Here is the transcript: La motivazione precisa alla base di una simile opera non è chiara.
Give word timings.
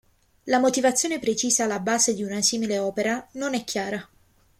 La 0.45 0.57
motivazione 0.57 1.19
precisa 1.19 1.65
alla 1.65 1.79
base 1.79 2.15
di 2.15 2.23
una 2.23 2.41
simile 2.41 2.79
opera 2.79 3.23
non 3.33 3.53
è 3.53 3.63
chiara. 3.63 4.09